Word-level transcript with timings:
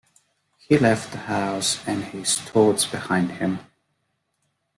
He 0.57 0.79
left 0.79 1.11
the 1.11 1.19
house 1.19 1.79
and 1.87 2.03
his 2.05 2.33
thoughts 2.41 2.87
behind 2.87 3.33
him. 3.33 3.59